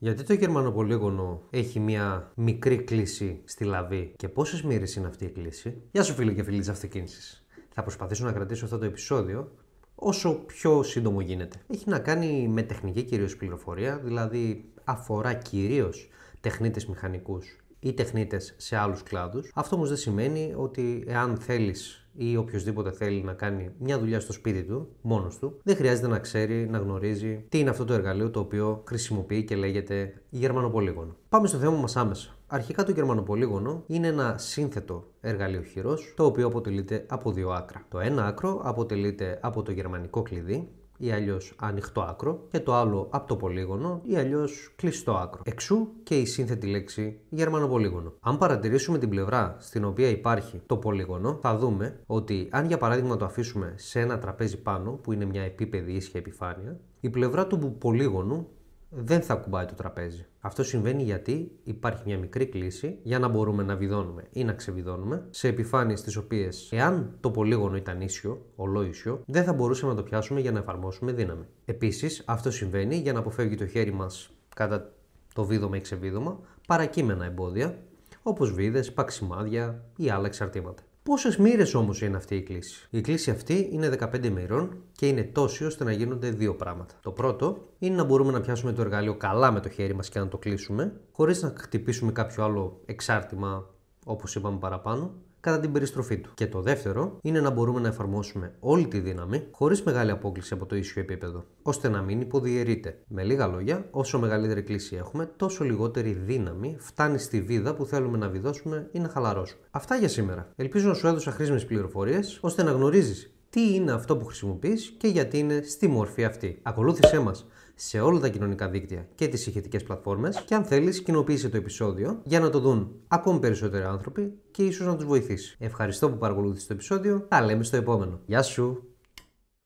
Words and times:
Γιατί 0.00 0.22
το 0.24 0.32
γερμανοπολίγωνο 0.32 1.42
έχει 1.50 1.80
μια 1.80 2.32
μικρή 2.34 2.76
κλίση 2.76 3.40
στη 3.44 3.64
λαβή 3.64 4.12
και 4.16 4.28
πόσες 4.28 4.62
μοίρες 4.62 4.94
είναι 4.94 5.06
αυτή 5.06 5.24
η 5.24 5.28
κλίση; 5.28 5.82
Γεια 5.90 6.02
σου 6.02 6.14
φίλοι 6.14 6.34
και 6.34 6.42
φίλοι 6.42 6.58
της 6.58 6.68
αυτοκίνησης. 6.68 7.46
Θα 7.68 7.82
προσπαθήσω 7.82 8.24
να 8.24 8.32
κρατήσω 8.32 8.64
αυτό 8.64 8.78
το 8.78 8.84
επεισόδιο 8.84 9.52
όσο 9.94 10.34
πιο 10.34 10.82
σύντομο 10.82 11.20
γίνεται. 11.20 11.56
Έχει 11.66 11.88
να 11.88 11.98
κάνει 11.98 12.48
με 12.48 12.62
τεχνική 12.62 13.02
κυρίως 13.02 13.36
πληροφορία, 13.36 13.98
δηλαδή 14.04 14.72
αφορά 14.84 15.34
κυρίως 15.34 16.08
τεχνίτες 16.40 16.86
μηχανικούς 16.86 17.56
ή 17.80 17.92
τεχνίτες 17.92 18.54
σε 18.56 18.76
άλλους 18.76 19.02
κλάδους. 19.02 19.52
Αυτό 19.54 19.76
όμως 19.76 19.88
δεν 19.88 19.98
σημαίνει 19.98 20.54
ότι 20.56 21.04
εάν 21.06 21.36
θέλεις 21.36 22.07
ή 22.18 22.36
οποιοδήποτε 22.36 22.90
θέλει 22.90 23.22
να 23.22 23.32
κάνει 23.32 23.70
μια 23.78 23.98
δουλειά 23.98 24.20
στο 24.20 24.32
σπίτι 24.32 24.62
του, 24.62 24.88
μόνος 25.02 25.38
του, 25.38 25.60
δεν 25.62 25.76
χρειάζεται 25.76 26.08
να 26.08 26.18
ξέρει, 26.18 26.68
να 26.68 26.78
γνωρίζει 26.78 27.44
τι 27.48 27.58
είναι 27.58 27.70
αυτό 27.70 27.84
το 27.84 27.92
εργαλείο 27.92 28.30
το 28.30 28.40
οποίο 28.40 28.82
χρησιμοποιεί 28.86 29.44
και 29.44 29.56
λέγεται 29.56 30.12
γερμανοπολίγωνο. 30.30 31.16
Πάμε 31.28 31.46
στο 31.46 31.58
θέμα 31.58 31.76
μας 31.76 31.96
άμεσα. 31.96 32.36
Αρχικά 32.46 32.84
το 32.84 32.92
γερμανοπολίγωνο 32.92 33.82
είναι 33.86 34.06
ένα 34.06 34.38
σύνθετο 34.38 35.04
εργαλείο 35.20 35.62
χειρός, 35.62 36.12
το 36.16 36.24
οποίο 36.24 36.46
αποτελείται 36.46 37.04
από 37.08 37.32
δύο 37.32 37.50
άκρα. 37.50 37.84
Το 37.88 37.98
ένα 37.98 38.26
άκρο 38.26 38.60
αποτελείται 38.64 39.38
από 39.42 39.62
το 39.62 39.72
γερμανικό 39.72 40.22
κλειδί, 40.22 40.68
ή 40.98 41.12
αλλιώς 41.12 41.54
ανοιχτό 41.56 42.00
άκρο 42.00 42.46
και 42.50 42.60
το 42.60 42.74
άλλο 42.74 43.08
από 43.10 43.26
το 43.28 43.36
πολύγωνο 43.36 44.00
ή 44.04 44.16
αλλιώς 44.16 44.72
κλειστό 44.76 45.12
άκρο. 45.12 45.42
Εξού 45.44 45.88
και 46.02 46.18
η 46.18 46.26
σύνθετη 46.26 46.66
λέξη 46.66 47.20
γερμανοπολύγωνο. 47.28 48.12
Αν 48.20 48.38
παρατηρήσουμε 48.38 48.98
την 48.98 49.08
πλευρά 49.08 49.56
στην 49.58 49.84
οποία 49.84 50.08
υπάρχει 50.08 50.60
το 50.66 50.76
πολύγωνο, 50.76 51.38
θα 51.40 51.56
δούμε 51.56 52.00
ότι 52.06 52.48
αν 52.50 52.66
για 52.66 52.78
παράδειγμα 52.78 53.16
το 53.16 53.24
αφήσουμε 53.24 53.74
σε 53.76 54.00
ένα 54.00 54.18
τραπέζι 54.18 54.62
πάνω 54.62 54.90
που 54.90 55.12
είναι 55.12 55.24
μια 55.24 55.42
επίπεδη 55.42 55.92
ίσια 55.92 56.20
επιφάνεια, 56.20 56.80
η 57.00 57.10
πλευρά 57.10 57.46
του 57.46 57.76
πολύγωνου 57.78 58.48
δεν 58.88 59.22
θα 59.22 59.34
κουμπάει 59.34 59.66
το 59.66 59.74
τραπέζι. 59.74 60.26
Αυτό 60.40 60.64
συμβαίνει 60.64 61.02
γιατί 61.02 61.58
υπάρχει 61.62 62.02
μια 62.06 62.18
μικρή 62.18 62.46
κλίση 62.46 62.98
για 63.02 63.18
να 63.18 63.28
μπορούμε 63.28 63.62
να 63.62 63.76
βιδώνουμε 63.76 64.24
ή 64.32 64.44
να 64.44 64.52
ξεβιδώνουμε 64.52 65.26
σε 65.30 65.48
επιφάνειες 65.48 66.02
τις 66.02 66.16
οποίες 66.16 66.68
εάν 66.72 67.16
το 67.20 67.30
πολύγωνο 67.30 67.76
ήταν 67.76 68.00
ίσιο, 68.00 68.46
ολόισιο, 68.56 69.22
δεν 69.26 69.44
θα 69.44 69.52
μπορούσαμε 69.52 69.92
να 69.92 69.98
το 69.98 70.04
πιάσουμε 70.04 70.40
για 70.40 70.52
να 70.52 70.58
εφαρμόσουμε 70.58 71.12
δύναμη. 71.12 71.44
Επίσης 71.64 72.22
αυτό 72.26 72.50
συμβαίνει 72.50 72.96
για 72.96 73.12
να 73.12 73.18
αποφεύγει 73.18 73.56
το 73.56 73.66
χέρι 73.66 73.92
μας 73.92 74.30
κατά 74.54 74.92
το 75.34 75.44
βίδωμα 75.44 75.76
ή 75.76 75.80
ξεβίδωμα 75.80 76.40
παρακείμενα 76.66 77.24
εμπόδια 77.24 77.78
όπως 78.22 78.52
βίδες, 78.52 78.92
παξιμάδια 78.92 79.84
ή 79.96 80.10
άλλα 80.10 80.26
εξαρτήματα. 80.26 80.82
Πόσες 81.08 81.36
μοίρες 81.36 81.74
όμως 81.74 82.02
είναι 82.02 82.16
αυτή 82.16 82.34
η 82.34 82.42
κλίση; 82.42 82.86
Η 82.90 83.00
κλίση 83.00 83.30
αυτή 83.30 83.68
είναι 83.72 83.88
15 84.00 84.30
μοιρών 84.30 84.82
και 84.92 85.06
είναι 85.06 85.22
τόση 85.22 85.64
ώστε 85.64 85.84
να 85.84 85.92
γίνονται 85.92 86.30
δύο 86.30 86.54
πράγματα. 86.54 86.94
Το 87.02 87.10
πρώτο 87.10 87.68
είναι 87.78 87.96
να 87.96 88.04
μπορούμε 88.04 88.32
να 88.32 88.40
πιάσουμε 88.40 88.72
το 88.72 88.80
εργαλείο 88.80 89.14
καλά 89.14 89.52
με 89.52 89.60
το 89.60 89.68
χέρι 89.68 89.94
μας 89.94 90.08
και 90.08 90.18
να 90.18 90.28
το 90.28 90.38
κλείσουμε, 90.38 91.00
χωρίς 91.12 91.42
να 91.42 91.52
χτυπήσουμε 91.56 92.12
κάποιο 92.12 92.44
άλλο 92.44 92.80
εξάρτημα 92.86 93.70
όπως 94.04 94.34
είπαμε 94.34 94.58
παραπάνω 94.58 95.14
κατά 95.48 95.60
την 95.60 95.72
περιστροφή 95.72 96.18
του. 96.18 96.30
Και 96.34 96.46
το 96.46 96.60
δεύτερο 96.60 97.18
είναι 97.22 97.40
να 97.40 97.50
μπορούμε 97.50 97.80
να 97.80 97.88
εφαρμόσουμε 97.88 98.54
όλη 98.60 98.86
τη 98.88 98.98
δύναμη 98.98 99.46
χωρίς 99.50 99.82
μεγάλη 99.82 100.10
απόκληση 100.10 100.54
από 100.54 100.66
το 100.66 100.76
ίσιο 100.76 101.02
επίπεδο, 101.02 101.44
ώστε 101.62 101.88
να 101.88 102.02
μην 102.02 102.20
υποδιαιρείται. 102.20 102.98
Με 103.08 103.22
λίγα 103.22 103.46
λόγια, 103.46 103.88
όσο 103.90 104.18
μεγαλύτερη 104.18 104.62
κλίση 104.62 104.96
έχουμε, 104.96 105.30
τόσο 105.36 105.64
λιγότερη 105.64 106.12
δύναμη 106.12 106.76
φτάνει 106.78 107.18
στη 107.18 107.40
βίδα 107.40 107.74
που 107.74 107.84
θέλουμε 107.84 108.18
να 108.18 108.28
βιδώσουμε 108.28 108.88
ή 108.92 108.98
να 108.98 109.08
χαλαρώσουμε. 109.08 109.62
Αυτά 109.70 109.96
για 109.96 110.08
σήμερα. 110.08 110.48
Ελπίζω 110.56 110.88
να 110.88 110.94
σου 110.94 111.06
έδωσα 111.06 111.30
χρήσιμες 111.30 111.64
πληροφορίες 111.64 112.38
ώστε 112.40 112.62
να 112.62 112.70
γνωρίζεις 112.70 113.32
τι 113.50 113.74
είναι 113.74 113.92
αυτό 113.92 114.16
που 114.16 114.24
χρησιμοποιείς 114.24 114.94
και 114.98 115.08
γιατί 115.08 115.38
είναι 115.38 115.62
στη 115.62 115.88
μορφή 115.88 116.24
αυτή. 116.24 116.58
Ακολούθησέ 116.62 117.18
μας 117.18 117.46
σε 117.74 118.00
όλα 118.00 118.20
τα 118.20 118.28
κοινωνικά 118.28 118.68
δίκτυα 118.68 119.08
και 119.14 119.28
τις 119.28 119.46
ηχητικές 119.46 119.82
πλατφόρμες 119.82 120.42
και 120.46 120.54
αν 120.54 120.64
θέλεις 120.64 121.02
κοινοποίησε 121.02 121.48
το 121.48 121.56
επεισόδιο 121.56 122.20
για 122.24 122.40
να 122.40 122.50
το 122.50 122.60
δουν 122.60 122.90
ακόμη 123.08 123.38
περισσότεροι 123.38 123.84
άνθρωποι 123.84 124.32
και 124.50 124.62
ίσως 124.62 124.86
να 124.86 124.96
τους 124.96 125.04
βοηθήσει. 125.04 125.56
Ευχαριστώ 125.58 126.10
που 126.10 126.18
παρακολούθησες 126.18 126.66
το 126.66 126.72
επεισόδιο. 126.72 127.26
Τα 127.28 127.44
λέμε 127.44 127.64
στο 127.64 127.76
επόμενο. 127.76 128.20
Γεια 128.26 128.42
σου! 128.42 128.82